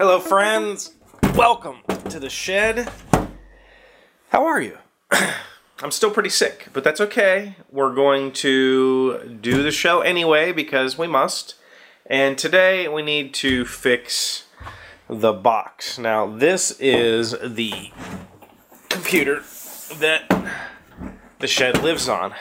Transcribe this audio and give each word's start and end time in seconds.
Hello, 0.00 0.18
friends. 0.18 0.94
Welcome 1.34 1.82
to 2.08 2.18
the 2.18 2.30
shed. 2.30 2.90
How 4.30 4.46
are 4.46 4.58
you? 4.58 4.78
I'm 5.82 5.90
still 5.90 6.10
pretty 6.10 6.30
sick, 6.30 6.68
but 6.72 6.82
that's 6.82 7.02
okay. 7.02 7.56
We're 7.70 7.94
going 7.94 8.32
to 8.32 9.36
do 9.42 9.62
the 9.62 9.70
show 9.70 10.00
anyway 10.00 10.52
because 10.52 10.96
we 10.96 11.06
must. 11.06 11.56
And 12.06 12.38
today 12.38 12.88
we 12.88 13.02
need 13.02 13.34
to 13.34 13.66
fix 13.66 14.46
the 15.06 15.34
box. 15.34 15.98
Now, 15.98 16.34
this 16.34 16.70
is 16.80 17.32
the 17.32 17.92
computer 18.88 19.42
that 19.98 20.50
the 21.40 21.46
shed 21.46 21.82
lives 21.82 22.08
on. 22.08 22.34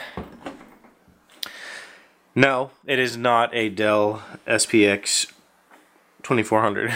No, 2.34 2.72
it 2.86 3.00
is 3.00 3.18
not 3.18 3.54
a 3.54 3.68
Dell 3.68 4.24
SPX 4.48 5.34
2400. 6.24 6.94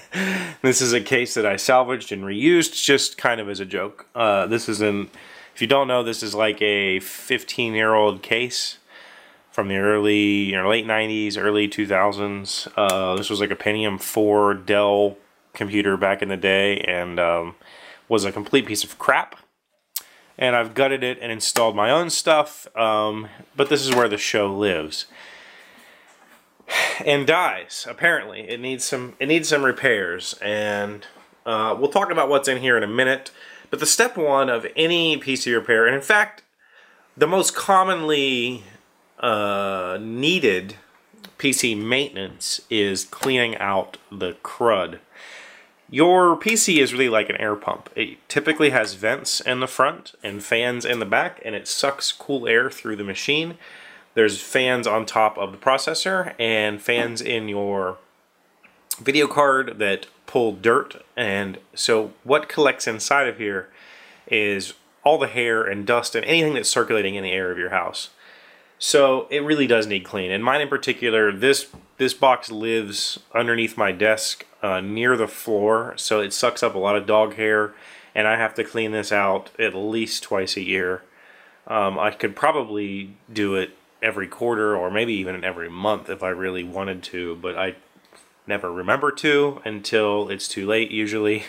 this 0.62 0.80
is 0.80 0.92
a 0.92 1.00
case 1.00 1.34
that 1.34 1.46
I 1.46 1.56
salvaged 1.56 2.12
and 2.12 2.24
reused 2.24 2.82
just 2.82 3.18
kind 3.18 3.40
of 3.40 3.48
as 3.48 3.60
a 3.60 3.64
joke. 3.64 4.06
Uh, 4.14 4.46
this 4.46 4.68
is 4.68 4.80
an, 4.80 5.10
if 5.54 5.60
you 5.60 5.66
don't 5.66 5.88
know, 5.88 6.02
this 6.02 6.22
is 6.22 6.34
like 6.34 6.60
a 6.62 7.00
15 7.00 7.74
year 7.74 7.94
old 7.94 8.22
case 8.22 8.78
from 9.50 9.68
the 9.68 9.76
early, 9.76 10.16
you 10.16 10.52
know, 10.52 10.68
late 10.68 10.86
90s, 10.86 11.36
early 11.38 11.68
2000s. 11.68 12.72
Uh, 12.76 13.14
this 13.16 13.30
was 13.30 13.40
like 13.40 13.50
a 13.50 13.56
Pentium 13.56 14.00
4 14.00 14.54
Dell 14.54 15.16
computer 15.52 15.96
back 15.96 16.22
in 16.22 16.28
the 16.28 16.36
day 16.36 16.78
and 16.80 17.20
um, 17.20 17.54
was 18.08 18.24
a 18.24 18.32
complete 18.32 18.66
piece 18.66 18.82
of 18.82 18.98
crap. 18.98 19.36
And 20.36 20.56
I've 20.56 20.74
gutted 20.74 21.04
it 21.04 21.18
and 21.22 21.30
installed 21.30 21.76
my 21.76 21.90
own 21.90 22.10
stuff, 22.10 22.66
um, 22.76 23.28
but 23.56 23.68
this 23.68 23.86
is 23.86 23.94
where 23.94 24.08
the 24.08 24.18
show 24.18 24.52
lives 24.52 25.06
and 27.04 27.26
dies. 27.26 27.86
Apparently, 27.88 28.48
it 28.48 28.60
needs 28.60 28.84
some 28.84 29.14
it 29.18 29.26
needs 29.26 29.48
some 29.48 29.64
repairs, 29.64 30.34
and 30.42 31.06
uh, 31.46 31.76
we'll 31.78 31.90
talk 31.90 32.10
about 32.10 32.28
what's 32.28 32.48
in 32.48 32.58
here 32.58 32.76
in 32.76 32.82
a 32.82 32.88
minute. 32.88 33.30
But 33.70 33.80
the 33.80 33.86
step 33.86 34.16
one 34.16 34.48
of 34.48 34.66
any 34.76 35.18
PC 35.18 35.54
repair, 35.54 35.86
and 35.86 35.94
in 35.94 36.02
fact, 36.02 36.42
the 37.16 37.26
most 37.26 37.54
commonly 37.54 38.64
uh, 39.18 39.98
needed 40.00 40.76
PC 41.38 41.76
maintenance 41.76 42.60
is 42.70 43.04
cleaning 43.04 43.56
out 43.56 43.96
the 44.10 44.32
crud. 44.44 44.98
Your 45.90 46.36
PC 46.36 46.78
is 46.78 46.92
really 46.92 47.08
like 47.08 47.28
an 47.28 47.36
air 47.36 47.54
pump. 47.54 47.90
It 47.94 48.18
typically 48.28 48.70
has 48.70 48.94
vents 48.94 49.40
in 49.40 49.60
the 49.60 49.66
front 49.66 50.14
and 50.22 50.42
fans 50.42 50.84
in 50.84 50.98
the 50.98 51.06
back, 51.06 51.40
and 51.44 51.54
it 51.54 51.68
sucks 51.68 52.10
cool 52.12 52.48
air 52.48 52.70
through 52.70 52.96
the 52.96 53.04
machine. 53.04 53.56
There's 54.14 54.40
fans 54.40 54.86
on 54.86 55.06
top 55.06 55.36
of 55.38 55.52
the 55.52 55.58
processor 55.58 56.34
and 56.38 56.80
fans 56.80 57.20
in 57.20 57.48
your 57.48 57.98
video 58.98 59.26
card 59.26 59.78
that 59.78 60.06
pull 60.26 60.52
dirt. 60.52 61.04
And 61.16 61.58
so 61.74 62.12
what 62.22 62.48
collects 62.48 62.86
inside 62.86 63.26
of 63.28 63.38
here 63.38 63.68
is 64.28 64.74
all 65.02 65.18
the 65.18 65.26
hair 65.26 65.62
and 65.64 65.86
dust 65.86 66.14
and 66.14 66.24
anything 66.24 66.54
that's 66.54 66.70
circulating 66.70 67.14
in 67.14 67.24
the 67.24 67.32
air 67.32 67.50
of 67.50 67.58
your 67.58 67.70
house. 67.70 68.10
So 68.78 69.26
it 69.30 69.42
really 69.42 69.66
does 69.66 69.86
need 69.86 70.04
clean. 70.04 70.30
And 70.30 70.44
mine 70.44 70.60
in 70.60 70.68
particular, 70.68 71.32
this 71.32 71.68
this 71.96 72.12
box 72.12 72.50
lives 72.50 73.20
underneath 73.32 73.76
my 73.76 73.92
desk 73.92 74.44
uh, 74.62 74.80
near 74.80 75.16
the 75.16 75.28
floor, 75.28 75.94
so 75.96 76.20
it 76.20 76.32
sucks 76.32 76.62
up 76.62 76.74
a 76.74 76.78
lot 76.78 76.96
of 76.96 77.06
dog 77.06 77.34
hair, 77.34 77.72
and 78.14 78.26
I 78.26 78.36
have 78.36 78.52
to 78.54 78.64
clean 78.64 78.90
this 78.90 79.12
out 79.12 79.50
at 79.60 79.74
least 79.74 80.24
twice 80.24 80.56
a 80.56 80.60
year. 80.60 81.02
Um, 81.68 81.98
I 81.98 82.10
could 82.10 82.34
probably 82.34 83.16
do 83.32 83.54
it 83.54 83.76
every 84.04 84.28
quarter 84.28 84.76
or 84.76 84.90
maybe 84.90 85.14
even 85.14 85.42
every 85.42 85.70
month 85.70 86.10
if 86.10 86.22
I 86.22 86.28
really 86.28 86.62
wanted 86.62 87.02
to, 87.04 87.36
but 87.36 87.56
I 87.56 87.76
never 88.46 88.70
remember 88.70 89.10
to 89.10 89.62
until 89.64 90.28
it's 90.28 90.46
too 90.46 90.66
late 90.66 90.90
usually. 90.90 91.44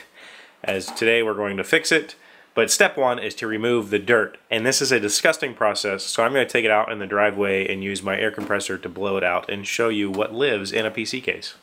As 0.64 0.88
today 0.88 1.22
we're 1.22 1.36
going 1.36 1.58
to 1.58 1.64
fix 1.64 1.92
it. 1.92 2.16
But 2.56 2.72
step 2.72 2.96
one 2.96 3.20
is 3.20 3.36
to 3.36 3.48
remove 3.48 3.90
the 3.90 4.00
dirt. 4.00 4.38
And 4.50 4.66
this 4.66 4.82
is 4.82 4.92
a 4.92 5.00
disgusting 5.00 5.54
process, 5.54 6.04
so 6.04 6.24
I'm 6.24 6.32
going 6.32 6.48
to 6.48 6.52
take 6.52 6.64
it 6.64 6.72
out 6.72 6.90
in 6.90 7.00
the 7.00 7.06
driveway 7.06 7.68
and 7.72 7.84
use 7.84 8.02
my 8.02 8.18
air 8.18 8.32
compressor 8.32 8.78
to 8.78 8.90
blow 8.90 9.18
it 9.18 9.26
out 9.26 9.50
and 9.50 9.68
show 9.68 9.90
you 9.90 10.10
what 10.10 10.34
lives 10.34 10.72
in 10.72 10.86
a 10.86 10.92
PC 10.92 11.22
case. 11.22 11.56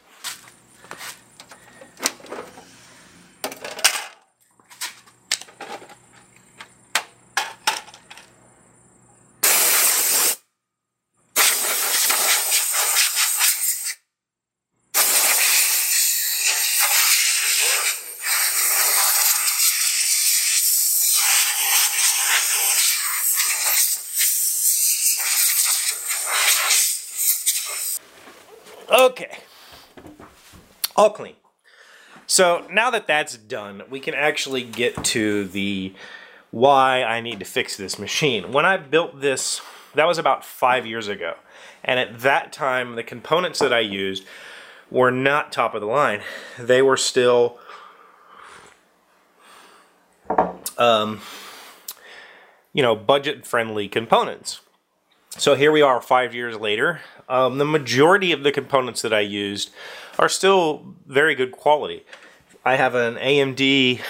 Okay. 28.92 29.38
All 30.96 31.10
clean. 31.10 31.34
So 32.26 32.66
now 32.70 32.90
that 32.90 33.06
that's 33.06 33.36
done, 33.36 33.82
we 33.90 34.00
can 34.00 34.14
actually 34.14 34.62
get 34.62 35.02
to 35.04 35.46
the 35.46 35.94
why 36.50 37.02
I 37.02 37.20
need 37.20 37.38
to 37.40 37.44
fix 37.44 37.76
this 37.76 37.98
machine. 37.98 38.52
When 38.52 38.66
I 38.66 38.76
built 38.76 39.20
this, 39.20 39.60
that 39.94 40.06
was 40.06 40.18
about 40.18 40.44
five 40.44 40.86
years 40.86 41.08
ago. 41.08 41.34
And 41.82 41.98
at 41.98 42.20
that 42.20 42.52
time, 42.52 42.94
the 42.94 43.02
components 43.02 43.58
that 43.58 43.72
I 43.72 43.80
used 43.80 44.24
were 44.90 45.10
not 45.10 45.52
top 45.52 45.74
of 45.74 45.80
the 45.80 45.86
line. 45.86 46.20
They 46.58 46.82
were 46.82 46.98
still 46.98 47.58
um, 50.76 51.20
you 52.72 52.82
know, 52.82 52.94
budget 52.96 53.46
friendly 53.46 53.88
components. 53.88 54.60
So 55.38 55.54
here 55.54 55.72
we 55.72 55.80
are 55.80 56.00
five 56.00 56.34
years 56.34 56.56
later. 56.56 57.00
Um, 57.28 57.58
the 57.58 57.64
majority 57.64 58.32
of 58.32 58.42
the 58.42 58.52
components 58.52 59.02
that 59.02 59.14
I 59.14 59.20
used 59.20 59.70
are 60.18 60.28
still 60.28 60.94
very 61.06 61.34
good 61.34 61.52
quality. 61.52 62.04
I 62.64 62.76
have 62.76 62.94
an 62.94 63.16
AMD, 63.16 64.00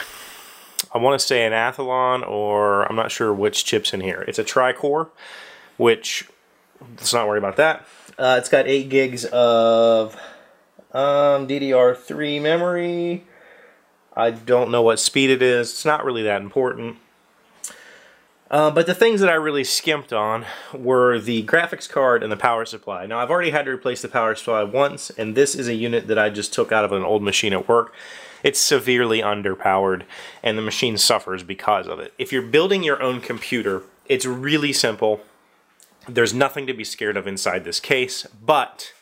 I 0.93 0.99
want 0.99 1.19
to 1.19 1.25
say 1.25 1.47
an 1.47 1.53
Athlon, 1.53 2.29
or 2.29 2.85
I'm 2.85 2.97
not 2.97 3.11
sure 3.11 3.33
which 3.33 3.65
chip's 3.65 3.95
in 3.95 4.01
here. 4.01 4.25
It's 4.27 4.39
a 4.39 4.45
tri-core, 4.45 5.11
which, 5.77 6.29
let's 6.97 7.15
not 7.15 7.29
worry 7.29 7.39
about 7.39 7.57
that. 7.57 7.87
Uh, 8.19 8.37
it's 8.39 8.49
got 8.49 8.67
8 8.67 8.89
gigs 8.89 9.25
of 9.27 10.17
um, 10.93 11.47
DDR3 11.47 12.43
memory. 12.43 13.25
I 14.15 14.31
don't 14.31 14.71
know 14.71 14.83
what 14.83 15.01
speed 15.01 15.31
it 15.31 15.41
is. 15.41 15.71
It's 15.71 15.85
not 15.85 16.05
really 16.05 16.25
that 16.25 16.43
important. 16.43 16.99
Uh, 18.53 18.71
but 18.71 18.87
the 18.87 18.95
things 18.95 19.23
that 19.23 19.31
I 19.31 19.35
really 19.35 19.65
skimped 19.65 20.13
on 20.13 20.45
were 20.75 21.19
the 21.19 21.43
graphics 21.45 21.89
card 21.89 22.23
and 22.23 22.31
the 22.31 22.37
power 22.37 22.67
supply. 22.67 23.07
Now 23.07 23.19
I've 23.19 23.31
already 23.31 23.51
had 23.51 23.65
to 23.65 23.71
replace 23.71 24.03
the 24.03 24.09
power 24.09 24.35
supply 24.35 24.63
once, 24.63 25.09
and 25.09 25.35
this 25.35 25.55
is 25.55 25.69
a 25.69 25.75
unit 25.75 26.07
that 26.09 26.19
I 26.19 26.29
just 26.29 26.53
took 26.53 26.71
out 26.71 26.85
of 26.85 26.93
an 26.93 27.03
old 27.03 27.23
machine 27.23 27.55
at 27.55 27.67
work. 27.67 27.95
It's 28.43 28.61
severely 28.61 29.23
underpowered, 29.23 30.03
and 30.43 30.59
the 30.59 30.63
machine 30.63 30.99
suffers 30.99 31.43
because 31.43 31.89
of 31.89 31.99
it. 31.99 32.13
If 32.19 32.31
you're 32.31 32.43
building 32.43 32.83
your 32.83 33.03
own 33.03 33.23
computer, 33.23 33.85
it's 34.07 34.27
really 34.27 34.75
simple. 34.75 35.23
There's 36.07 36.35
nothing 36.35 36.67
to 36.67 36.75
be 36.75 36.85
scared 36.85 37.17
of 37.17 37.27
inside 37.27 37.65
this 37.65 37.81
case, 37.81 38.27
but 38.45 38.93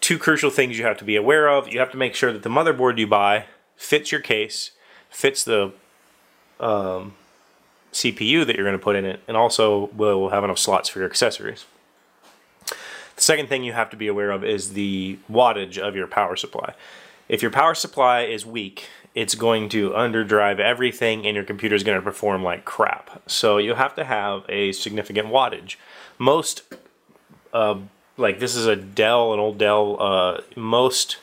two 0.00 0.16
crucial 0.16 0.48
things 0.48 0.78
you 0.78 0.84
have 0.84 0.96
to 0.98 1.04
be 1.04 1.16
aware 1.16 1.50
of. 1.50 1.68
You 1.68 1.78
have 1.80 1.90
to 1.90 1.98
make 1.98 2.14
sure 2.14 2.32
that 2.32 2.42
the 2.42 2.48
motherboard 2.48 2.96
you 2.96 3.06
buy 3.06 3.46
fits 3.76 4.10
your 4.10 4.22
case, 4.22 4.70
fits 5.10 5.44
the 5.44 5.72
um, 6.58 7.14
CPU 7.96 8.46
that 8.46 8.56
you're 8.56 8.64
going 8.64 8.78
to 8.78 8.82
put 8.82 8.94
in 8.94 9.04
it, 9.04 9.20
and 9.26 9.36
also 9.36 9.86
will 9.96 10.28
have 10.28 10.44
enough 10.44 10.58
slots 10.58 10.88
for 10.88 10.98
your 10.98 11.08
accessories. 11.08 11.64
The 12.66 13.22
second 13.22 13.48
thing 13.48 13.64
you 13.64 13.72
have 13.72 13.88
to 13.90 13.96
be 13.96 14.06
aware 14.06 14.30
of 14.30 14.44
is 14.44 14.74
the 14.74 15.18
wattage 15.30 15.78
of 15.78 15.96
your 15.96 16.06
power 16.06 16.36
supply. 16.36 16.74
If 17.28 17.40
your 17.40 17.50
power 17.50 17.74
supply 17.74 18.22
is 18.22 18.44
weak, 18.44 18.88
it's 19.14 19.34
going 19.34 19.70
to 19.70 19.90
underdrive 19.90 20.60
everything 20.60 21.26
and 21.26 21.34
your 21.34 21.44
computer 21.44 21.74
is 21.74 21.82
going 21.82 21.98
to 21.98 22.02
perform 22.02 22.44
like 22.44 22.66
crap. 22.66 23.22
So 23.26 23.56
you 23.56 23.74
have 23.74 23.94
to 23.94 24.04
have 24.04 24.44
a 24.50 24.72
significant 24.72 25.28
wattage. 25.28 25.76
Most, 26.18 26.62
uh, 27.54 27.78
like 28.18 28.38
this 28.38 28.54
is 28.54 28.66
a 28.66 28.76
Dell, 28.76 29.32
an 29.32 29.40
old 29.40 29.56
Dell, 29.56 29.96
uh, 29.98 30.40
most 30.54 31.16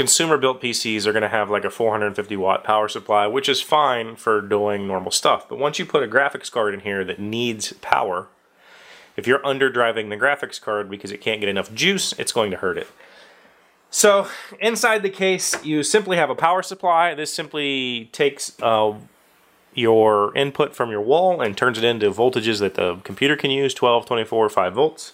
consumer 0.00 0.38
built 0.38 0.62
PCs 0.62 1.04
are 1.04 1.12
going 1.12 1.20
to 1.20 1.28
have 1.28 1.50
like 1.50 1.62
a 1.62 1.68
450 1.68 2.34
watt 2.38 2.64
power 2.64 2.88
supply, 2.88 3.26
which 3.26 3.50
is 3.50 3.60
fine 3.60 4.16
for 4.16 4.40
doing 4.40 4.86
normal 4.86 5.10
stuff. 5.10 5.46
But 5.46 5.58
once 5.58 5.78
you 5.78 5.84
put 5.84 6.02
a 6.02 6.08
graphics 6.08 6.50
card 6.50 6.72
in 6.72 6.80
here 6.80 7.04
that 7.04 7.18
needs 7.18 7.74
power, 7.82 8.28
if 9.18 9.26
you're 9.26 9.40
underdriving 9.40 10.08
the 10.08 10.16
graphics 10.16 10.58
card 10.58 10.88
because 10.88 11.12
it 11.12 11.20
can't 11.20 11.38
get 11.38 11.50
enough 11.50 11.74
juice, 11.74 12.14
it's 12.18 12.32
going 12.32 12.50
to 12.50 12.56
hurt 12.56 12.78
it. 12.78 12.86
So 13.90 14.26
inside 14.58 15.02
the 15.02 15.10
case, 15.10 15.62
you 15.62 15.82
simply 15.82 16.16
have 16.16 16.30
a 16.30 16.34
power 16.34 16.62
supply. 16.62 17.12
This 17.12 17.30
simply 17.30 18.08
takes 18.10 18.56
uh, 18.62 18.94
your 19.74 20.34
input 20.34 20.74
from 20.74 20.90
your 20.90 21.02
wall 21.02 21.42
and 21.42 21.58
turns 21.58 21.76
it 21.76 21.84
into 21.84 22.10
voltages 22.10 22.60
that 22.60 22.74
the 22.74 22.96
computer 23.04 23.36
can 23.36 23.50
use, 23.50 23.74
12, 23.74 24.06
24, 24.06 24.48
5 24.48 24.72
volts. 24.72 25.12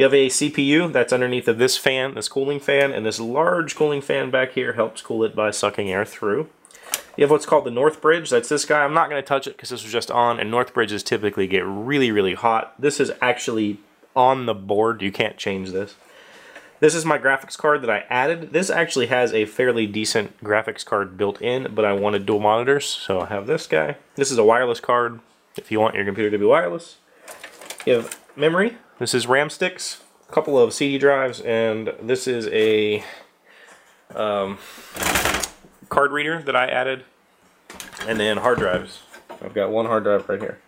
You 0.00 0.04
have 0.04 0.14
a 0.14 0.28
CPU 0.28 0.90
that's 0.90 1.12
underneath 1.12 1.46
of 1.46 1.58
this 1.58 1.76
fan, 1.76 2.14
this 2.14 2.26
cooling 2.26 2.58
fan, 2.58 2.90
and 2.90 3.04
this 3.04 3.20
large 3.20 3.76
cooling 3.76 4.00
fan 4.00 4.30
back 4.30 4.52
here 4.52 4.72
helps 4.72 5.02
cool 5.02 5.22
it 5.24 5.36
by 5.36 5.50
sucking 5.50 5.90
air 5.90 6.06
through. 6.06 6.48
You 7.18 7.24
have 7.24 7.30
what's 7.30 7.44
called 7.44 7.66
the 7.66 7.70
North 7.70 8.00
Bridge. 8.00 8.30
That's 8.30 8.48
this 8.48 8.64
guy. 8.64 8.82
I'm 8.82 8.94
not 8.94 9.10
going 9.10 9.20
to 9.20 9.28
touch 9.28 9.46
it 9.46 9.58
because 9.58 9.68
this 9.68 9.82
was 9.82 9.92
just 9.92 10.10
on, 10.10 10.40
and 10.40 10.50
North 10.50 10.72
Bridges 10.72 11.02
typically 11.02 11.46
get 11.46 11.66
really, 11.66 12.10
really 12.10 12.32
hot. 12.32 12.80
This 12.80 12.98
is 12.98 13.12
actually 13.20 13.76
on 14.16 14.46
the 14.46 14.54
board. 14.54 15.02
You 15.02 15.12
can't 15.12 15.36
change 15.36 15.68
this. 15.68 15.96
This 16.78 16.94
is 16.94 17.04
my 17.04 17.18
graphics 17.18 17.58
card 17.58 17.82
that 17.82 17.90
I 17.90 18.06
added. 18.08 18.54
This 18.54 18.70
actually 18.70 19.08
has 19.08 19.34
a 19.34 19.44
fairly 19.44 19.86
decent 19.86 20.42
graphics 20.42 20.82
card 20.82 21.18
built 21.18 21.42
in, 21.42 21.74
but 21.74 21.84
I 21.84 21.92
wanted 21.92 22.24
dual 22.24 22.40
monitors, 22.40 22.86
so 22.86 23.20
I 23.20 23.26
have 23.26 23.46
this 23.46 23.66
guy. 23.66 23.96
This 24.14 24.30
is 24.30 24.38
a 24.38 24.44
wireless 24.44 24.80
card 24.80 25.20
if 25.58 25.70
you 25.70 25.78
want 25.78 25.94
your 25.94 26.06
computer 26.06 26.30
to 26.30 26.38
be 26.38 26.46
wireless. 26.46 26.96
You 27.84 27.96
have 27.96 28.18
memory. 28.34 28.78
This 29.00 29.14
is 29.14 29.26
RAM 29.26 29.48
sticks, 29.48 30.02
a 30.28 30.30
couple 30.32 30.58
of 30.58 30.74
CD 30.74 30.98
drives, 30.98 31.40
and 31.40 31.94
this 32.02 32.28
is 32.28 32.46
a 32.48 33.02
um, 34.14 34.58
card 35.88 36.12
reader 36.12 36.42
that 36.42 36.54
I 36.54 36.66
added, 36.66 37.04
and 38.06 38.20
then 38.20 38.36
hard 38.36 38.58
drives. 38.58 38.98
I've 39.42 39.54
got 39.54 39.70
one 39.70 39.86
hard 39.86 40.04
drive 40.04 40.28
right 40.28 40.38
here. 40.38 40.58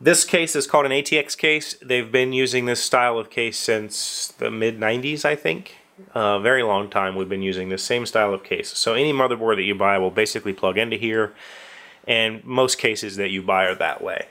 This 0.00 0.24
case 0.24 0.56
is 0.56 0.66
called 0.66 0.84
an 0.84 0.90
ATX 0.90 1.38
case. 1.38 1.76
They've 1.80 2.10
been 2.10 2.32
using 2.32 2.64
this 2.64 2.82
style 2.82 3.20
of 3.20 3.30
case 3.30 3.56
since 3.56 4.26
the 4.26 4.50
mid 4.50 4.80
90s, 4.80 5.24
I 5.24 5.36
think. 5.36 5.76
A 6.12 6.18
uh, 6.18 6.38
very 6.40 6.64
long 6.64 6.90
time 6.90 7.14
we've 7.14 7.28
been 7.28 7.40
using 7.40 7.68
this 7.68 7.84
same 7.84 8.04
style 8.04 8.34
of 8.34 8.42
case. 8.42 8.76
So 8.76 8.94
any 8.94 9.12
motherboard 9.12 9.54
that 9.54 9.62
you 9.62 9.76
buy 9.76 9.96
will 9.98 10.10
basically 10.10 10.54
plug 10.54 10.76
into 10.76 10.96
here, 10.96 11.34
and 12.04 12.44
most 12.44 12.78
cases 12.78 13.14
that 13.14 13.30
you 13.30 13.42
buy 13.42 13.66
are 13.66 13.76
that 13.76 14.02
way. 14.02 14.26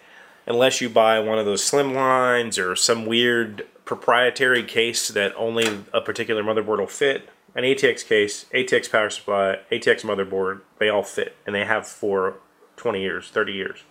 Unless 0.47 0.80
you 0.80 0.89
buy 0.89 1.19
one 1.19 1.39
of 1.39 1.45
those 1.45 1.63
slim 1.63 1.94
lines 1.94 2.59
or 2.59 2.75
some 2.75 3.06
weird 3.06 3.65
proprietary 3.83 4.63
case 4.63 5.07
that 5.09 5.33
only 5.36 5.83
a 5.94 6.01
particular 6.01 6.44
motherboard 6.44 6.80
will 6.80 6.88
fit, 6.88 7.30
an 7.56 7.63
ATX 7.63 8.06
case, 8.06 8.45
ATX 8.53 8.92
power 8.92 9.09
supply, 9.09 9.59
ATX 9.71 10.01
motherboard, 10.01 10.62
they 10.77 10.89
all 10.89 11.03
fit, 11.03 11.36
and 11.45 11.56
they 11.56 11.65
have 11.65 11.88
for 11.88 12.36
20 12.77 13.01
years, 13.01 13.30
30 13.30 13.53
years. 13.53 13.83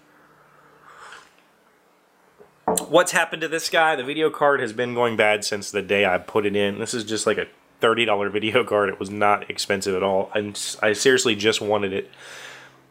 What's 2.89 3.13
happened 3.13 3.43
to 3.43 3.49
this 3.49 3.69
guy? 3.69 3.97
The 3.97 4.05
video 4.05 4.31
card 4.31 4.61
has 4.61 4.73
been 4.73 4.95
going 4.95 5.17
bad 5.17 5.45
since 5.45 5.71
the 5.71 5.83
day 5.83 6.07
I 6.07 6.19
put 6.19 6.47
it 6.47 6.57
in. 6.57 6.79
This 6.79 6.95
is 6.95 7.05
just 7.05 7.27
like 7.27 7.39
a 7.39 7.47
$30 7.81 8.31
video 8.33 8.65
card. 8.65 8.89
It 8.89 8.99
was 8.99 9.11
not 9.11 9.51
expensive 9.51 9.95
at 9.95 10.03
all. 10.03 10.31
And 10.35 10.59
I 10.83 10.93
seriously 10.93 11.37
just 11.37 11.61
wanted 11.61 11.93
it 11.93 12.11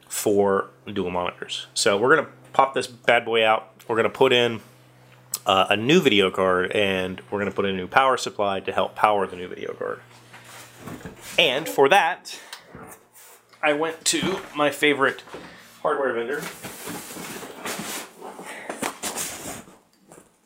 for 0.07 0.69
dual 0.91 1.09
monitors. 1.09 1.67
So 1.73 1.97
we're 1.97 2.15
going 2.15 2.27
to 2.27 2.31
pop 2.53 2.73
this 2.73 2.87
bad 2.87 3.25
boy 3.25 3.45
out. 3.45 3.69
We're 3.87 3.95
going 3.95 4.03
to 4.03 4.09
put 4.09 4.31
in 4.31 4.61
uh, 5.45 5.67
a 5.69 5.77
new 5.77 5.99
video 5.99 6.31
card 6.31 6.71
and 6.71 7.21
we're 7.29 7.39
going 7.39 7.51
to 7.51 7.55
put 7.55 7.65
in 7.65 7.71
a 7.75 7.77
new 7.77 7.87
power 7.87 8.15
supply 8.15 8.59
to 8.61 8.71
help 8.71 8.95
power 8.95 9.27
the 9.27 9.35
new 9.35 9.47
video 9.47 9.73
card. 9.73 9.99
And 11.37 11.67
for 11.67 11.89
that, 11.89 12.39
I 13.61 13.73
went 13.73 14.05
to 14.05 14.39
my 14.55 14.69
favorite 14.69 15.23
hardware 15.81 16.13
vendor, 16.13 16.41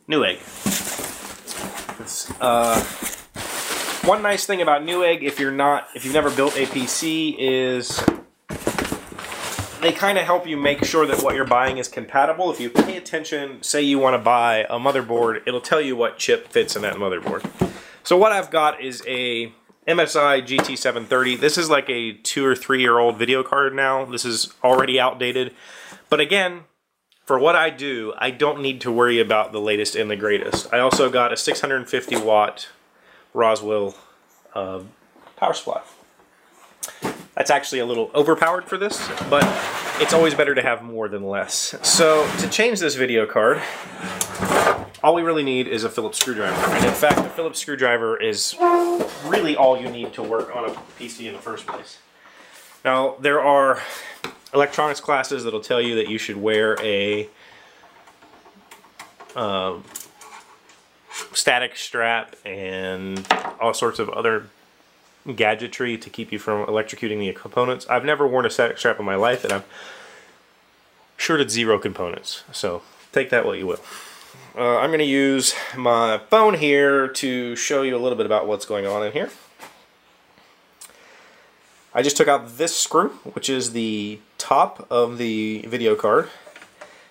Newegg. 0.08 0.40
Uh, 2.40 2.82
one 4.08 4.22
nice 4.22 4.46
thing 4.46 4.62
about 4.62 4.84
Newegg, 4.84 5.24
if 5.24 5.40
you're 5.40 5.52
not, 5.52 5.90
if 5.96 6.06
you've 6.06 6.14
never 6.14 6.32
built 6.32 6.56
a 6.56 6.66
PC, 6.66 7.36
is 7.38 8.02
they 9.82 9.92
kind 9.92 10.18
of 10.18 10.26
help 10.26 10.48
you 10.48 10.58
make 10.58 10.84
sure 10.84 11.06
that 11.06 11.22
what 11.22 11.36
you're 11.36 11.46
buying 11.46 11.78
is 11.78 11.88
compatible. 11.88 12.52
If 12.52 12.60
you 12.60 12.70
pay 12.70 12.98
attention, 12.98 13.62
say 13.62 13.82
you 13.82 14.00
want 14.00 14.16
to 14.16 14.20
buy 14.20 14.66
a 14.70 14.80
motherboard, 14.80 15.44
it'll 15.46 15.62
tell 15.62 15.82
you 15.82 15.96
what 15.96 16.18
chip 16.18 16.48
fits 16.50 16.76
in 16.76 16.82
that 16.82 16.96
motherboard. 16.96 17.50
So 18.04 18.18
what 18.18 18.32
I've 18.32 18.50
got 18.50 18.82
is 18.82 19.04
a 19.08 19.52
MSI 19.88 20.46
GT730. 20.46 21.40
This 21.40 21.58
is 21.58 21.70
like 21.70 21.90
a 21.90 22.14
two 22.14 22.46
or 22.46 22.56
three 22.56 22.82
year 22.82 23.00
old 23.00 23.18
video 23.18 23.44
card 23.44 23.76
now. 23.76 24.06
This 24.06 24.26
is 24.26 24.54
already 24.64 25.00
outdated. 25.00 25.54
But 26.10 26.20
again, 26.20 26.62
for 27.26 27.38
what 27.38 27.56
I 27.56 27.70
do, 27.70 28.14
I 28.18 28.32
don't 28.32 28.62
need 28.62 28.82
to 28.82 28.92
worry 28.92 29.20
about 29.20 29.52
the 29.52 29.60
latest 29.60 29.96
and 29.96 30.10
the 30.10 30.16
greatest. 30.16 30.74
I 30.74 30.80
also 30.80 31.10
got 31.10 31.34
a 31.34 31.38
650 31.38 32.16
watt 32.18 32.70
Rosewill 33.34 33.96
uh, 34.56 34.84
power 35.36 35.54
supply. 35.54 35.82
That's 37.38 37.52
actually 37.52 37.80
a 37.80 37.86
little 37.86 38.10
overpowered 38.16 38.66
for 38.66 38.80
this, 38.80 39.08
but 39.30 39.44
it's 40.02 40.12
always 40.12 40.34
better 40.34 40.56
to 40.56 40.62
have 40.64 40.82
more 40.82 41.08
than 41.08 41.24
less. 41.24 41.76
So 41.84 42.28
to 42.40 42.50
change 42.50 42.80
this 42.80 42.96
video 42.96 43.28
card, 43.28 43.62
all 45.04 45.14
we 45.14 45.22
really 45.22 45.44
need 45.44 45.68
is 45.68 45.84
a 45.84 45.90
Phillips 45.90 46.18
screwdriver. 46.18 46.56
And 46.76 46.84
in 46.84 46.94
fact, 46.94 47.18
the 47.18 47.30
Phillips 47.30 47.60
screwdriver 47.60 48.20
is 48.20 48.56
really 49.24 49.56
all 49.56 49.80
you 49.80 49.88
need 49.88 50.14
to 50.14 50.24
work 50.24 50.56
on 50.56 50.68
a 50.68 50.74
PC 51.00 51.28
in 51.28 51.34
the 51.34 51.40
first 51.40 51.68
place. 51.68 52.00
Now, 52.84 53.18
there 53.20 53.40
are 53.40 53.84
electronics 54.52 55.00
classes 55.00 55.44
that'll 55.44 55.62
tell 55.62 55.82
you 55.82 55.94
that 55.96 56.10
you 56.10 56.18
should 56.18 56.38
wear 56.38 56.76
a 56.82 57.30
uh, 59.36 59.78
static 61.34 61.76
strap 61.76 62.36
and 62.44 63.24
all 63.60 63.76
sorts 63.76 64.00
of 64.00 64.10
other 64.10 64.48
gadgetry 65.36 65.98
to 65.98 66.10
keep 66.10 66.32
you 66.32 66.40
from 66.40 66.66
electrocuting 66.66 67.20
the 67.20 67.34
components. 67.34 67.86
I've 67.90 68.06
never 68.06 68.28
worn 68.28 68.46
a 68.46 68.50
static 68.50 68.78
strap 68.78 69.00
in 69.00 69.06
my 69.06 69.16
life 69.16 69.44
and 69.44 69.54
I'm 69.54 69.64
sure 71.18 71.40
it's 71.40 71.54
zero 71.54 71.80
components. 71.80 72.44
So 72.52 72.82
take 73.12 73.30
that 73.30 73.46
what 73.46 73.58
you 73.58 73.68
will. 73.68 73.80
Uh, 74.56 74.78
I'm 74.78 74.90
going 74.90 75.00
to 75.00 75.06
use 75.06 75.54
my 75.76 76.20
phone 76.30 76.56
here 76.56 77.08
to 77.08 77.56
show 77.56 77.84
you 77.84 77.96
a 77.96 78.00
little 78.00 78.18
bit 78.18 78.26
about 78.26 78.48
what's 78.48 78.66
going 78.66 78.88
on 78.88 79.06
in 79.06 79.12
here. 79.12 79.30
I 81.94 82.02
just 82.02 82.18
took 82.18 82.28
out 82.28 82.58
this 82.58 82.76
screw, 82.76 83.10
which 83.34 83.50
is 83.50 83.72
the 83.72 84.20
top 84.38 84.86
of 84.92 85.18
the 85.18 85.66
video 85.68 85.96
card. 85.96 86.30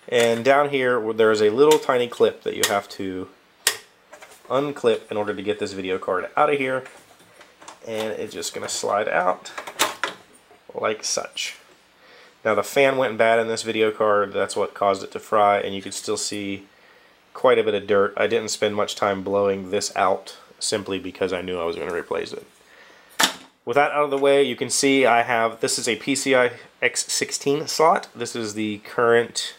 And 0.08 0.44
down 0.44 0.70
here, 0.70 1.12
there 1.12 1.32
is 1.32 1.42
a 1.42 1.50
little 1.50 1.78
tiny 1.78 2.06
clip 2.06 2.42
that 2.44 2.54
you 2.54 2.62
have 2.68 2.88
to 2.90 3.28
unclip 4.48 5.10
in 5.10 5.16
order 5.16 5.34
to 5.34 5.42
get 5.42 5.58
this 5.58 5.72
video 5.72 5.98
card 5.98 6.28
out 6.36 6.52
of 6.52 6.58
here. 6.58 6.84
And 7.86 8.12
it's 8.12 8.34
just 8.34 8.54
going 8.54 8.66
to 8.66 8.72
slide 8.72 9.08
out 9.08 9.52
like 10.74 11.04
such. 11.04 11.56
Now 12.44 12.54
the 12.54 12.62
fan 12.62 12.96
went 12.96 13.18
bad 13.18 13.38
in 13.38 13.48
this 13.48 13.62
video 13.62 13.90
card, 13.90 14.32
that's 14.32 14.56
what 14.56 14.74
caused 14.74 15.02
it 15.02 15.10
to 15.12 15.18
fry, 15.18 15.58
and 15.58 15.74
you 15.74 15.82
can 15.82 15.92
still 15.92 16.16
see 16.16 16.66
quite 17.34 17.58
a 17.58 17.64
bit 17.64 17.74
of 17.74 17.86
dirt. 17.86 18.14
I 18.16 18.26
didn't 18.26 18.50
spend 18.50 18.76
much 18.76 18.94
time 18.94 19.22
blowing 19.22 19.70
this 19.70 19.94
out 19.96 20.37
simply 20.58 20.99
because 20.99 21.32
I 21.32 21.42
knew 21.42 21.58
I 21.58 21.64
was 21.64 21.76
going 21.76 21.88
to 21.88 21.94
replace 21.94 22.32
it. 22.32 22.46
With 23.64 23.75
that 23.75 23.90
out 23.90 24.04
of 24.04 24.11
the 24.11 24.18
way, 24.18 24.44
you 24.44 24.54
can 24.54 24.70
see 24.70 25.06
I 25.06 25.22
have, 25.22 25.61
this 25.61 25.78
is 25.78 25.88
a 25.88 25.96
PCI 25.96 26.52
X16 26.80 27.68
slot. 27.68 28.08
This 28.14 28.37
is 28.37 28.54
the 28.54 28.78
current 28.78 29.56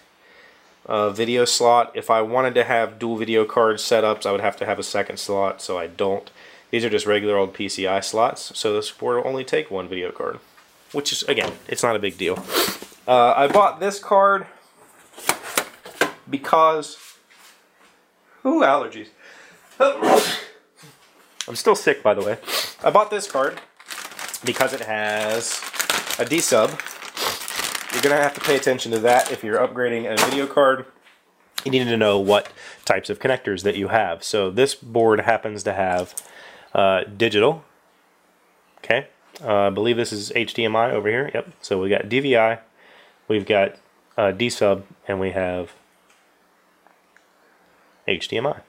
uh, 0.85 1.09
video 1.09 1.43
slot. 1.43 1.91
If 1.93 2.09
I 2.09 2.21
wanted 2.21 2.55
to 2.55 2.63
have 2.63 2.99
dual 2.99 3.17
video 3.17 3.43
card 3.43 3.77
setups, 3.77 4.25
I 4.25 4.31
would 4.31 4.39
have 4.39 4.55
to 4.57 4.65
have 4.65 4.79
a 4.79 4.83
second 4.83 5.17
slot, 5.17 5.61
so 5.61 5.77
I 5.77 5.87
don't. 5.87 6.31
These 6.69 6.83
are 6.83 6.89
just 6.89 7.05
regular 7.05 7.37
old 7.37 7.53
PCI 7.53 8.03
slots, 8.03 8.57
so 8.57 8.73
this 8.73 8.91
board 8.91 9.17
will 9.17 9.27
only 9.27 9.43
take 9.43 9.71
one 9.71 9.87
video 9.87 10.11
card. 10.11 10.39
Which 10.91 11.11
is, 11.11 11.23
again, 11.23 11.53
it's 11.67 11.83
not 11.83 11.95
a 11.95 11.99
big 11.99 12.17
deal. 12.17 12.43
Uh, 13.07 13.33
I 13.35 13.47
bought 13.47 13.79
this 13.79 13.99
card 13.99 14.47
because... 16.29 16.97
Ooh, 18.45 18.61
allergies. 18.61 19.09
I'm 21.47 21.55
still 21.55 21.75
sick, 21.75 22.03
by 22.03 22.13
the 22.13 22.21
way. 22.21 22.37
I 22.83 22.89
bought 22.89 23.09
this 23.09 23.29
card 23.29 23.61
because 24.43 24.73
it 24.73 24.81
has 24.81 25.61
a 26.19 26.25
D-sub. 26.25 26.69
You're 27.93 28.01
going 28.01 28.15
to 28.15 28.21
have 28.21 28.33
to 28.33 28.41
pay 28.41 28.55
attention 28.57 28.91
to 28.91 28.99
that 28.99 29.31
if 29.31 29.43
you're 29.43 29.59
upgrading 29.59 30.11
a 30.11 30.23
video 30.25 30.45
card. 30.47 30.85
You 31.63 31.71
need 31.71 31.85
to 31.85 31.97
know 31.97 32.19
what 32.19 32.51
types 32.85 33.09
of 33.09 33.19
connectors 33.19 33.63
that 33.63 33.75
you 33.75 33.87
have. 33.87 34.23
So 34.23 34.51
this 34.51 34.75
board 34.75 35.21
happens 35.21 35.63
to 35.63 35.73
have 35.73 36.13
uh, 36.73 37.03
digital. 37.03 37.63
Okay, 38.79 39.07
uh, 39.43 39.67
I 39.67 39.69
believe 39.69 39.97
this 39.97 40.13
is 40.13 40.31
HDMI 40.31 40.91
over 40.91 41.09
here. 41.09 41.31
Yep. 41.33 41.49
So 41.61 41.81
we 41.81 41.89
got 41.89 42.03
DVI, 42.03 42.59
we've 43.27 43.45
got 43.45 43.75
uh, 44.17 44.31
D-sub, 44.31 44.85
and 45.07 45.19
we 45.19 45.31
have 45.31 45.73
HDMI. 48.07 48.61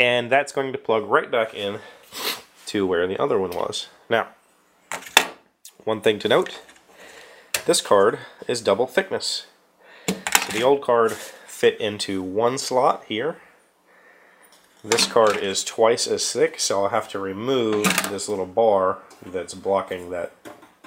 And 0.00 0.30
that's 0.30 0.52
going 0.52 0.72
to 0.72 0.78
plug 0.78 1.04
right 1.04 1.30
back 1.30 1.54
in 1.54 1.80
to 2.66 2.86
where 2.86 3.06
the 3.06 3.20
other 3.20 3.38
one 3.38 3.50
was. 3.50 3.88
Now, 4.08 4.28
one 5.84 6.00
thing 6.00 6.18
to 6.20 6.28
note, 6.28 6.60
this 7.66 7.80
card 7.80 8.18
is 8.46 8.60
double 8.60 8.86
thickness. 8.86 9.46
So 10.06 10.52
the 10.52 10.62
old 10.62 10.82
card 10.82 11.12
fit 11.12 11.80
into 11.80 12.22
one 12.22 12.58
slot 12.58 13.04
here. 13.08 13.36
This 14.84 15.06
card 15.06 15.36
is 15.38 15.64
twice 15.64 16.06
as 16.06 16.30
thick, 16.30 16.60
so 16.60 16.84
I'll 16.84 16.90
have 16.90 17.08
to 17.08 17.18
remove 17.18 17.84
this 18.10 18.28
little 18.28 18.46
bar 18.46 18.98
that's 19.26 19.52
blocking 19.52 20.10
that, 20.10 20.32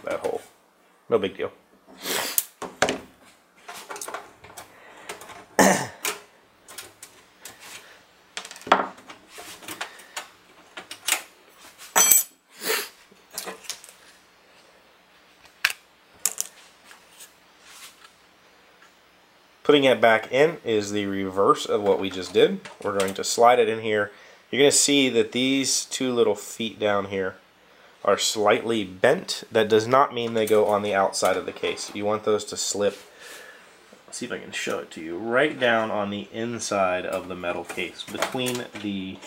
that 0.06 0.22
hole. 0.22 0.42
No 1.10 1.20
big 1.20 1.36
deal. 1.36 1.52
Putting 19.72 19.86
it 19.86 20.02
back 20.02 20.30
in 20.34 20.58
is 20.66 20.92
the 20.92 21.06
reverse 21.06 21.66
of 21.66 21.82
what 21.82 21.98
we 21.98 22.10
just 22.10 22.34
did. 22.34 22.60
We're 22.84 23.00
going 23.00 23.14
to 23.14 23.24
slide 23.24 23.58
it 23.58 23.70
in 23.70 23.80
here. 23.80 24.12
You're 24.50 24.60
going 24.60 24.70
to 24.70 24.76
see 24.76 25.08
that 25.08 25.32
these 25.32 25.86
two 25.86 26.14
little 26.14 26.36
feet 26.36 26.78
down 26.78 27.06
here 27.06 27.36
are 28.04 28.18
slightly 28.18 28.84
bent. 28.84 29.46
That 29.50 29.70
does 29.70 29.88
not 29.88 30.14
mean 30.14 30.34
they 30.34 30.46
go 30.46 30.66
on 30.66 30.82
the 30.82 30.94
outside 30.94 31.38
of 31.38 31.46
the 31.46 31.54
case. 31.54 31.90
You 31.96 32.04
want 32.04 32.26
those 32.26 32.44
to 32.46 32.58
slip, 32.58 32.98
Let's 34.06 34.18
see 34.18 34.26
if 34.26 34.34
I 34.34 34.40
can 34.40 34.52
show 34.52 34.80
it 34.80 34.92
to 34.92 35.02
you, 35.02 35.18
right 35.18 35.58
down 35.58 35.90
on 35.90 36.10
the 36.10 36.28
inside 36.34 37.06
of 37.06 37.30
the 37.30 37.36
metal 37.38 37.64
case 37.64 38.04
between 38.04 38.66
the 38.82 39.20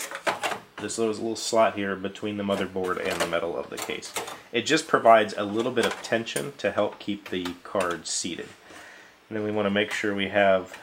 this 0.78 0.98
little, 0.98 1.14
little 1.14 1.36
slot 1.36 1.74
here 1.74 1.96
between 1.96 2.36
the 2.36 2.44
motherboard 2.44 3.02
and 3.02 3.18
the 3.18 3.26
metal 3.26 3.56
of 3.56 3.70
the 3.70 3.78
case. 3.78 4.12
It 4.52 4.66
just 4.66 4.88
provides 4.88 5.32
a 5.38 5.44
little 5.44 5.72
bit 5.72 5.86
of 5.86 6.02
tension 6.02 6.52
to 6.58 6.70
help 6.70 6.98
keep 6.98 7.30
the 7.30 7.46
card 7.62 8.06
seated. 8.06 8.50
And 9.34 9.42
then 9.42 9.50
we 9.50 9.56
want 9.56 9.66
to 9.66 9.70
make 9.70 9.90
sure 9.90 10.14
we 10.14 10.28
have 10.28 10.78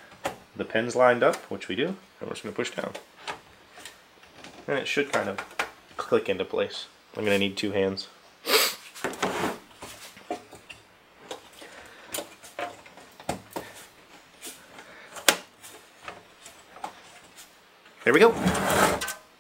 the 0.58 0.66
pins 0.66 0.94
lined 0.94 1.24
up, 1.24 1.38
which 1.50 1.70
we 1.70 1.76
do, 1.78 1.86
and 1.86 1.96
we're 2.24 2.32
just 2.32 2.44
going 2.44 2.52
to 2.52 2.58
push 2.58 2.72
down. 2.72 2.92
And 4.68 4.78
it 4.78 4.90
should 4.90 5.10
kind 5.10 5.30
of 5.30 5.40
click 5.96 6.28
into 6.28 6.44
place. 6.44 6.88
I'm 7.16 7.24
going 7.24 7.34
to 7.34 7.40
need 7.40 7.56
two 7.56 7.72
hands. 7.72 8.10
There 18.04 18.14
we 18.14 18.20
go. 18.20 18.36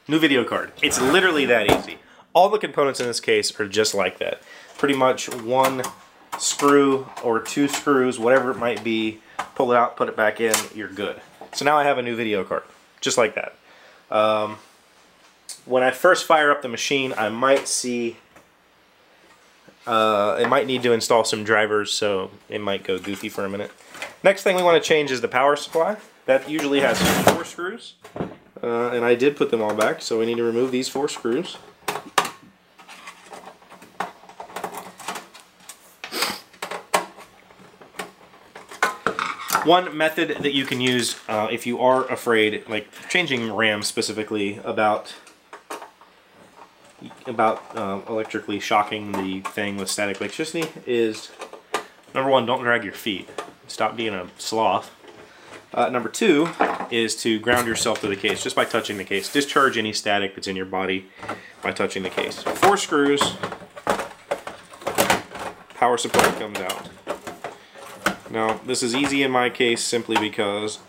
New 0.07 0.19
video 0.19 0.45
card. 0.45 0.71
It's 0.81 1.01
literally 1.01 1.45
that 1.47 1.69
easy. 1.69 1.97
All 2.31 2.47
the 2.47 2.57
components 2.57 3.01
in 3.01 3.07
this 3.07 3.19
case 3.19 3.59
are 3.59 3.67
just 3.67 3.93
like 3.93 4.19
that. 4.19 4.41
Pretty 4.77 4.95
much 4.95 5.27
one 5.27 5.83
screw 6.39 7.07
or 7.23 7.39
two 7.39 7.67
screws, 7.67 8.19
whatever 8.19 8.51
it 8.51 8.57
might 8.57 8.83
be, 8.83 9.19
pull 9.55 9.71
it 9.71 9.77
out, 9.77 9.95
put 9.95 10.09
it 10.09 10.15
back 10.15 10.39
in, 10.39 10.55
you're 10.73 10.89
good. 10.89 11.21
So 11.53 11.65
now 11.65 11.77
I 11.77 11.83
have 11.83 11.97
a 11.97 12.01
new 12.01 12.15
video 12.15 12.43
card, 12.43 12.63
just 13.01 13.17
like 13.17 13.35
that. 13.35 13.55
Um, 14.09 14.57
when 15.65 15.83
I 15.83 15.91
first 15.91 16.25
fire 16.25 16.51
up 16.51 16.61
the 16.61 16.67
machine, 16.67 17.13
I 17.17 17.29
might 17.29 17.67
see, 17.67 18.17
uh, 19.85 20.37
it 20.39 20.47
might 20.47 20.67
need 20.67 20.83
to 20.83 20.93
install 20.93 21.23
some 21.23 21.43
drivers, 21.43 21.91
so 21.91 22.31
it 22.49 22.61
might 22.61 22.83
go 22.83 22.97
goofy 22.97 23.29
for 23.29 23.45
a 23.45 23.49
minute. 23.49 23.71
Next 24.23 24.43
thing 24.43 24.55
we 24.55 24.63
want 24.63 24.81
to 24.81 24.87
change 24.87 25.11
is 25.11 25.21
the 25.21 25.27
power 25.27 25.55
supply. 25.55 25.97
That 26.25 26.49
usually 26.49 26.79
has 26.81 26.99
four 27.29 27.43
screws. 27.43 27.93
Uh, 28.63 28.89
and 28.89 29.03
I 29.03 29.15
did 29.15 29.35
put 29.35 29.49
them 29.49 29.61
all 29.61 29.73
back, 29.73 30.01
so 30.01 30.19
we 30.19 30.25
need 30.25 30.37
to 30.37 30.43
remove 30.43 30.71
these 30.71 30.87
four 30.87 31.09
screws. 31.09 31.57
One 39.63 39.95
method 39.95 40.37
that 40.41 40.53
you 40.53 40.65
can 40.65 40.81
use 40.81 41.15
uh, 41.27 41.47
if 41.51 41.67
you 41.67 41.79
are 41.79 42.05
afraid, 42.05 42.67
like 42.67 42.87
changing 43.09 43.53
RAM 43.53 43.83
specifically, 43.83 44.59
about 44.63 45.13
about 47.25 47.63
uh, 47.75 48.01
electrically 48.07 48.59
shocking 48.59 49.11
the 49.11 49.41
thing 49.49 49.77
with 49.77 49.89
static 49.89 50.19
electricity 50.19 50.67
is 50.85 51.31
number 52.13 52.29
one, 52.29 52.45
don't 52.45 52.61
drag 52.61 52.83
your 52.83 52.93
feet. 52.93 53.29
Stop 53.67 53.95
being 53.95 54.13
a 54.13 54.27
sloth. 54.37 54.91
Uh, 55.73 55.89
number 55.89 56.09
two 56.09 56.49
is 56.89 57.15
to 57.15 57.39
ground 57.39 57.67
yourself 57.67 58.01
to 58.01 58.07
the 58.07 58.15
case 58.15 58.43
just 58.43 58.55
by 58.55 58.65
touching 58.65 58.97
the 58.97 59.03
case. 59.03 59.31
Discharge 59.31 59.77
any 59.77 59.93
static 59.93 60.35
that's 60.35 60.47
in 60.47 60.55
your 60.55 60.65
body 60.65 61.07
by 61.61 61.71
touching 61.71 62.03
the 62.03 62.09
case. 62.09 62.41
Four 62.41 62.77
screws, 62.77 63.35
power 65.75 65.97
supply 65.97 66.29
comes 66.39 66.59
out. 66.59 66.89
Now, 68.31 68.61
this 68.65 68.81
is 68.81 68.95
easy 68.95 69.23
in 69.23 69.31
my 69.31 69.49
case 69.49 69.83
simply 69.83 70.17
because 70.17 70.79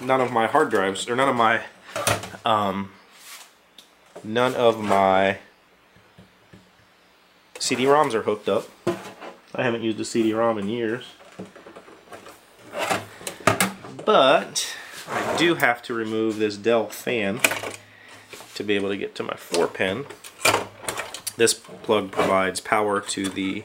none 0.00 0.22
of 0.22 0.32
my 0.32 0.46
hard 0.46 0.70
drives, 0.70 1.06
or 1.10 1.14
none 1.14 1.28
of 1.28 1.36
my, 1.36 1.60
um, 2.46 2.92
none 4.24 4.54
of 4.54 4.80
my 4.80 5.36
CD-ROMs 7.58 8.14
are 8.14 8.22
hooked 8.22 8.48
up. 8.48 8.66
I 9.54 9.62
haven't 9.62 9.82
used 9.82 10.00
a 10.00 10.06
CD-ROM 10.06 10.56
in 10.56 10.70
years. 10.70 11.04
But 14.06 14.74
I 15.06 15.36
do 15.36 15.56
have 15.56 15.82
to 15.82 15.92
remove 15.92 16.38
this 16.38 16.56
Dell 16.56 16.88
fan 16.88 17.40
to 18.54 18.64
be 18.64 18.74
able 18.74 18.88
to 18.88 18.96
get 18.96 19.14
to 19.16 19.22
my 19.22 19.34
4 19.34 19.68
pin. 19.68 20.06
This 21.36 21.52
plug 21.52 22.10
provides 22.10 22.60
power 22.60 23.02
to 23.02 23.28
the 23.28 23.64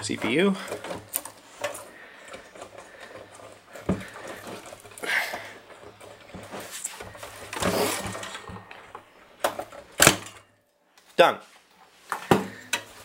CPU. 0.00 0.56
Done. 11.16 11.38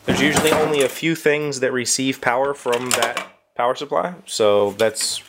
There's 0.06 0.22
usually 0.22 0.52
only 0.52 0.84
a 0.84 0.90
few 0.90 1.16
things 1.16 1.60
that 1.60 1.74
receive 1.74 2.22
power 2.22 2.54
from 2.54 2.90
that 2.92 3.28
power 3.56 3.75
supply, 3.75 4.16
so 4.25 4.72
that's 4.72 5.22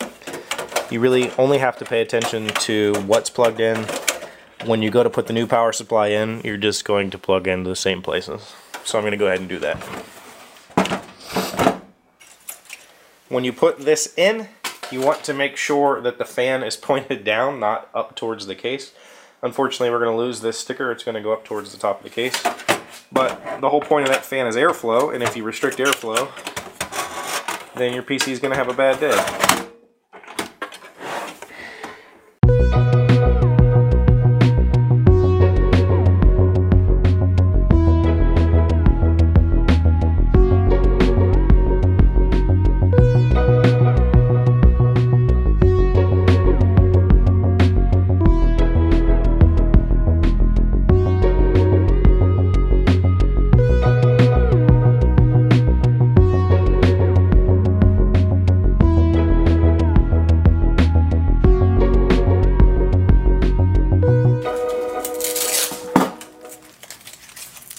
you 0.91 1.01
really 1.01 1.33
only 1.33 1.59
have 1.59 1.77
to 1.79 1.85
pay 1.85 2.01
attention 2.01 2.47
to 2.47 2.95
what's 3.07 3.29
plugged 3.29 3.59
in. 3.59 3.85
When 4.67 4.83
you 4.83 4.91
go 4.91 5.03
to 5.03 5.11
put 5.11 5.27
the 5.27 5.33
new 5.33 5.47
power 5.47 5.73
supply 5.73 6.09
in, 6.09 6.41
you're 6.45 6.57
just 6.57 6.85
going 6.85 7.11
to 7.11 7.19
plug 7.19 7.49
into 7.49 7.69
the 7.69 7.77
same 7.77 8.03
places. 8.03 8.55
So 8.85 8.99
I'm 8.99 9.03
going 9.03 9.11
to 9.11 9.17
go 9.17 9.27
ahead 9.27 9.41
and 9.41 9.49
do 9.49 9.59
that. 9.59 9.77
When 13.37 13.45
you 13.45 13.53
put 13.53 13.81
this 13.81 14.15
in, 14.17 14.49
you 14.91 15.03
want 15.03 15.23
to 15.25 15.35
make 15.35 15.59
sure 15.59 16.01
that 16.01 16.17
the 16.17 16.25
fan 16.25 16.63
is 16.63 16.75
pointed 16.91 17.23
down, 17.23 17.61
not 17.61 17.91
up 17.95 18.17
towards 18.17 18.47
the 18.47 18.55
case. 18.55 18.93
Unfortunately, 19.43 19.91
we're 19.91 19.99
going 19.99 20.11
to 20.11 20.17
lose 20.17 20.41
this 20.41 20.59
sticker. 20.59 20.91
It's 20.91 21.05
going 21.05 21.17
to 21.17 21.21
go 21.21 21.35
up 21.35 21.45
towards 21.45 21.71
the 21.71 21.77
top 21.77 21.99
of 21.99 22.05
the 22.05 22.09
case. 22.09 22.43
But 23.13 23.61
the 23.61 23.69
whole 23.69 23.83
point 23.83 24.09
of 24.09 24.15
that 24.15 24.25
fan 24.25 24.47
is 24.47 24.57
airflow, 24.57 25.15
and 25.15 25.23
if 25.23 25.37
you 25.37 25.45
restrict 25.45 25.77
airflow, 25.77 26.31
then 27.75 27.93
your 27.93 28.03
PC 28.03 28.29
is 28.29 28.39
going 28.39 28.53
to 28.53 28.57
have 28.57 28.71
a 28.71 28.73
bad 28.73 29.01
day. 29.01 29.66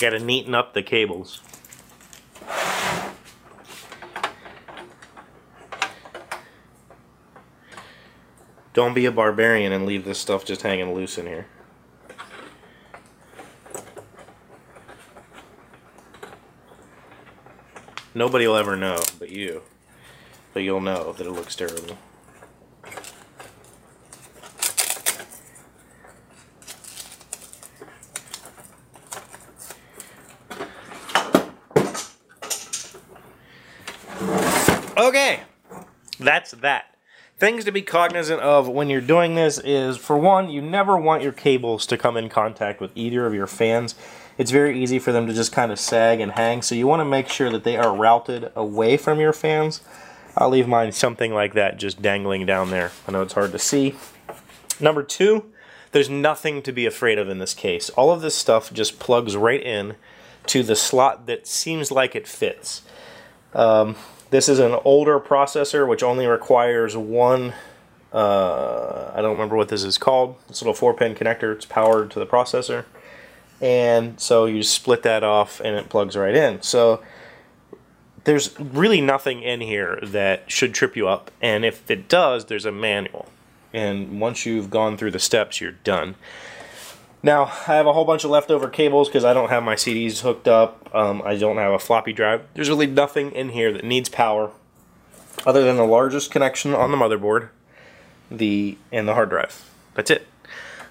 Got 0.07 0.19
to 0.19 0.23
neaten 0.23 0.55
up 0.55 0.73
the 0.73 0.81
cables. 0.81 1.41
Don't 8.73 8.93
be 8.93 9.05
a 9.05 9.11
barbarian 9.11 9.73
and 9.73 9.85
leave 9.85 10.05
this 10.05 10.17
stuff 10.17 10.45
just 10.45 10.61
hanging 10.61 10.93
loose 10.93 11.17
in 11.17 11.25
here. 11.25 11.47
Nobody 18.15 18.47
will 18.47 18.55
ever 18.55 18.77
know 18.77 19.01
but 19.19 19.29
you. 19.29 19.63
But 20.53 20.61
you'll 20.63 20.79
know 20.79 21.11
that 21.11 21.27
it 21.27 21.31
looks 21.31 21.53
terrible. 21.53 21.97
Okay, 35.17 35.39
that's 36.19 36.51
that. 36.51 36.95
Things 37.39 37.65
to 37.65 37.71
be 37.71 37.81
cognizant 37.81 38.39
of 38.39 38.67
when 38.67 38.87
you're 38.87 39.01
doing 39.01 39.33
this 39.33 39.57
is, 39.57 39.97
for 39.97 40.15
one, 40.15 40.51
you 40.51 40.61
never 40.61 40.95
want 40.95 41.23
your 41.23 41.31
cables 41.31 41.87
to 41.87 41.97
come 41.97 42.17
in 42.17 42.29
contact 42.29 42.79
with 42.79 42.91
either 42.93 43.25
of 43.25 43.33
your 43.33 43.47
fans. 43.47 43.95
It's 44.37 44.51
very 44.51 44.79
easy 44.79 44.99
for 44.99 45.11
them 45.11 45.25
to 45.25 45.33
just 45.33 45.51
kind 45.51 45.71
of 45.71 45.79
sag 45.79 46.19
and 46.19 46.33
hang, 46.33 46.61
so 46.61 46.75
you 46.75 46.85
want 46.85 46.99
to 46.99 47.05
make 47.05 47.29
sure 47.29 47.49
that 47.49 47.63
they 47.63 47.77
are 47.77 47.95
routed 47.95 48.51
away 48.55 48.95
from 48.95 49.19
your 49.19 49.33
fans. 49.33 49.81
I'll 50.37 50.51
leave 50.51 50.67
mine 50.67 50.91
something 50.91 51.33
like 51.33 51.55
that 51.55 51.77
just 51.77 51.99
dangling 51.99 52.45
down 52.45 52.69
there. 52.69 52.91
I 53.07 53.11
know 53.11 53.23
it's 53.23 53.33
hard 53.33 53.53
to 53.53 53.59
see. 53.59 53.95
Number 54.79 55.01
two, 55.01 55.51
there's 55.93 56.11
nothing 56.11 56.61
to 56.61 56.71
be 56.71 56.85
afraid 56.85 57.17
of 57.17 57.27
in 57.27 57.39
this 57.39 57.55
case. 57.55 57.89
All 57.89 58.11
of 58.11 58.21
this 58.21 58.35
stuff 58.35 58.71
just 58.71 58.99
plugs 58.99 59.35
right 59.35 59.63
in 59.63 59.95
to 60.45 60.61
the 60.61 60.75
slot 60.75 61.25
that 61.25 61.47
seems 61.47 61.91
like 61.91 62.15
it 62.15 62.27
fits. 62.27 62.83
Um, 63.55 63.95
This 64.29 64.49
is 64.49 64.59
an 64.59 64.73
older 64.83 65.19
processor 65.19 65.87
which 65.87 66.03
only 66.03 66.27
requires 66.27 66.97
one, 66.97 67.53
uh, 68.11 69.11
I 69.15 69.21
don't 69.21 69.31
remember 69.31 69.55
what 69.55 69.69
this 69.69 69.83
is 69.83 69.97
called, 69.97 70.35
this 70.47 70.61
little 70.61 70.73
4-pin 70.73 71.15
connector, 71.15 71.53
it's 71.53 71.65
powered 71.65 72.11
to 72.11 72.19
the 72.19 72.25
processor. 72.25 72.85
And 73.61 74.19
so 74.19 74.45
you 74.45 74.63
split 74.63 75.03
that 75.03 75.23
off 75.23 75.61
and 75.61 75.75
it 75.75 75.89
plugs 75.89 76.17
right 76.17 76.35
in. 76.35 76.61
So 76.61 77.01
there's 78.25 78.59
really 78.59 78.99
nothing 78.99 79.41
in 79.41 79.61
here 79.61 79.97
that 80.03 80.51
should 80.51 80.73
trip 80.73 80.97
you 80.97 81.07
up. 81.07 81.31
And 81.41 81.63
if 81.63 81.89
it 81.89 82.09
does, 82.09 82.45
there's 82.45 82.65
a 82.65 82.71
manual. 82.71 83.29
And 83.73 84.19
once 84.19 84.45
you've 84.45 84.69
gone 84.69 84.97
through 84.97 85.11
the 85.11 85.19
steps, 85.19 85.61
you're 85.61 85.71
done. 85.71 86.15
Now, 87.27 87.43
I 87.43 87.75
have 87.75 87.85
a 87.87 87.91
whole 87.91 88.05
bunch 88.05 88.23
of 88.23 88.29
leftover 88.29 88.69
cables 88.69 89.09
because 89.09 89.25
I 89.25 89.33
don't 89.33 89.49
have 89.49 89.61
my 89.61 89.75
CDs 89.75 90.21
hooked 90.21 90.47
up. 90.47 90.89
Um, 90.95 91.21
I 91.25 91.35
don't 91.35 91.57
have 91.57 91.73
a 91.73 91.77
floppy 91.77 92.13
drive. 92.13 92.47
There's 92.53 92.69
really 92.69 92.87
nothing 92.87 93.33
in 93.33 93.49
here 93.49 93.73
that 93.73 93.83
needs 93.83 94.07
power 94.07 94.51
other 95.45 95.65
than 95.65 95.75
the 95.75 95.83
largest 95.83 96.31
connection 96.31 96.73
on 96.73 96.89
the 96.89 96.95
motherboard 96.95 97.49
the 98.31 98.77
and 98.93 99.09
the 99.09 99.13
hard 99.13 99.29
drive. 99.29 99.69
That's 99.93 100.09
it. 100.09 100.25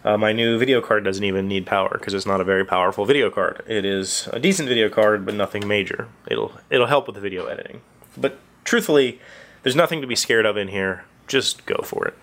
Uh, 0.04 0.18
my 0.18 0.34
new 0.34 0.58
video 0.58 0.82
card 0.82 1.04
doesn't 1.04 1.24
even 1.24 1.48
need 1.48 1.64
power 1.64 1.96
because 1.98 2.12
it's 2.12 2.26
not 2.26 2.42
a 2.42 2.44
very 2.44 2.66
powerful 2.66 3.06
video 3.06 3.30
card. 3.30 3.62
It 3.66 3.86
is 3.86 4.28
a 4.30 4.38
decent 4.38 4.68
video 4.68 4.90
card, 4.90 5.24
but 5.24 5.34
nothing 5.34 5.66
major. 5.66 6.06
It'll 6.26 6.52
it'll 6.68 6.86
help 6.86 7.06
with 7.06 7.14
the 7.14 7.22
video 7.22 7.46
editing. 7.46 7.80
But 8.14 8.38
truthfully, 8.62 9.22
there's 9.62 9.74
nothing 9.74 10.02
to 10.02 10.06
be 10.06 10.14
scared 10.14 10.44
of 10.44 10.58
in 10.58 10.68
here. 10.68 11.06
Just 11.28 11.64
go 11.64 11.80
for 11.82 12.06
it. 12.06 12.14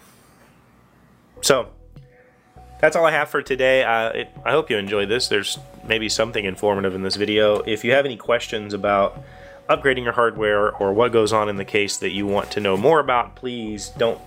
So, 1.41 1.69
that's 2.83 2.97
all 2.97 3.05
I 3.05 3.11
have 3.11 3.29
for 3.29 3.41
today. 3.41 3.81
Uh, 3.81 4.09
it, 4.09 4.29
I 4.43 4.51
hope 4.51 4.69
you 4.69 4.77
enjoyed 4.77 5.07
this. 5.07 5.29
There's 5.29 5.57
maybe 5.85 6.09
something 6.09 6.43
informative 6.43 6.93
in 6.95 7.01
this 7.01 7.15
video. 7.15 7.61
If 7.61 7.85
you 7.85 7.93
have 7.93 8.03
any 8.03 8.17
questions 8.17 8.73
about 8.73 9.23
upgrading 9.69 10.03
your 10.03 10.11
hardware 10.11 10.69
or 10.69 10.91
what 10.91 11.13
goes 11.13 11.31
on 11.31 11.47
in 11.47 11.55
the 11.55 11.63
case 11.63 11.95
that 11.99 12.11
you 12.11 12.27
want 12.27 12.51
to 12.51 12.59
know 12.59 12.75
more 12.75 12.99
about, 12.99 13.35
please 13.35 13.87
don't 13.97 14.19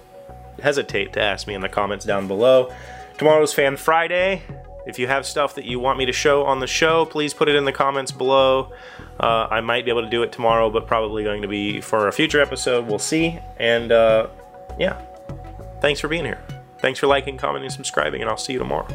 hesitate 0.63 1.13
to 1.13 1.21
ask 1.21 1.47
me 1.47 1.53
in 1.53 1.61
the 1.61 1.69
comments 1.69 2.07
down 2.07 2.29
below. 2.29 2.73
Tomorrow's 3.19 3.53
Fan 3.53 3.77
Friday. 3.77 4.41
If 4.87 4.99
you 4.99 5.07
have 5.07 5.27
stuff 5.27 5.57
that 5.57 5.67
you 5.67 5.79
want 5.79 5.99
me 5.99 6.07
to 6.07 6.13
show 6.13 6.47
on 6.47 6.61
the 6.61 6.67
show, 6.67 7.05
please 7.05 7.35
put 7.35 7.51
it 7.51 7.57
in 7.57 7.67
the 7.67 7.73
comments 7.73 8.11
below. 8.11 8.73
Uh, 9.21 9.49
I 9.51 9.61
might 9.61 9.85
be 9.85 9.91
able 9.91 10.03
to 10.03 10.09
do 10.09 10.23
it 10.23 10.33
tomorrow, 10.33 10.71
but 10.71 10.87
probably 10.87 11.25
going 11.25 11.43
to 11.43 11.49
be 11.49 11.83
for 11.83 12.09
a 12.09 12.13
future 12.13 12.41
episode. 12.41 12.87
We'll 12.87 12.99
see. 12.99 13.39
And 13.59 13.93
uh, 13.93 14.29
yeah, 14.79 14.99
thanks 15.83 16.01
for 16.01 16.09
being 16.09 16.25
here. 16.25 16.39
Thanks 16.79 16.99
for 16.99 17.07
liking, 17.07 17.39
commenting, 17.39 17.67
and 17.67 17.73
subscribing, 17.73 18.21
and 18.21 18.31
I'll 18.31 18.37
see 18.37 18.53
you 18.53 18.59
tomorrow. 18.59 18.87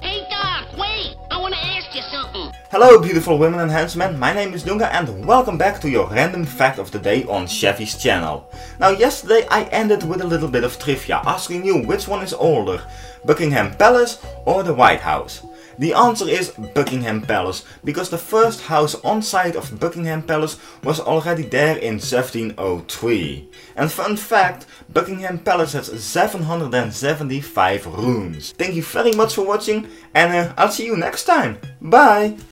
Hey 0.00 0.26
Doc, 0.30 0.68
wait! 0.78 1.16
I 1.30 1.38
want 1.40 1.54
to 1.54 1.60
ask 1.60 1.92
you 1.94 2.02
something. 2.02 2.52
Hello 2.70 3.02
beautiful 3.02 3.36
women 3.36 3.58
and 3.58 3.70
handsmen, 3.70 4.16
my 4.16 4.32
name 4.32 4.54
is 4.54 4.62
Dunga 4.62 4.88
and 4.92 5.26
welcome 5.26 5.58
back 5.58 5.80
to 5.80 5.90
your 5.90 6.08
random 6.08 6.44
fact 6.44 6.78
of 6.78 6.92
the 6.92 7.00
day 7.00 7.24
on 7.24 7.48
Chevy's 7.48 7.98
channel. 7.98 8.48
Now 8.78 8.90
yesterday 8.90 9.44
I 9.50 9.64
ended 9.64 10.04
with 10.04 10.20
a 10.20 10.26
little 10.26 10.48
bit 10.48 10.62
of 10.62 10.78
trivia 10.78 11.20
asking 11.26 11.64
you 11.64 11.82
which 11.82 12.06
one 12.06 12.22
is 12.22 12.32
older, 12.32 12.80
Buckingham 13.24 13.74
Palace 13.74 14.24
or 14.44 14.62
the 14.62 14.72
White 14.72 15.00
House. 15.00 15.42
The 15.80 15.94
answer 15.94 16.28
is 16.28 16.50
Buckingham 16.74 17.22
Palace, 17.22 17.64
because 17.82 18.10
the 18.10 18.18
first 18.18 18.60
house 18.60 18.94
on 18.96 19.22
site 19.22 19.56
of 19.56 19.80
Buckingham 19.80 20.20
Palace 20.20 20.58
was 20.84 21.00
already 21.00 21.44
there 21.44 21.78
in 21.78 21.94
1703. 21.94 23.48
And 23.76 23.90
fun 23.90 24.16
fact, 24.16 24.66
Buckingham 24.92 25.38
Palace 25.38 25.72
has 25.72 26.04
775 26.04 27.86
rooms. 27.86 28.52
Thank 28.58 28.74
you 28.74 28.82
very 28.82 29.12
much 29.12 29.34
for 29.34 29.46
watching 29.46 29.88
and 30.14 30.34
uh, 30.34 30.52
I'll 30.58 30.70
see 30.70 30.84
you 30.84 30.98
next 30.98 31.24
time. 31.24 31.56
Bye! 31.80 32.36